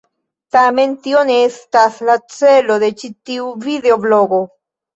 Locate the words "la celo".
2.11-2.81